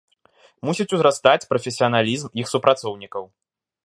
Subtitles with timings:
[0.69, 3.23] Мусіць узрастаць прафесіяналізм іх супрацоўнікаў.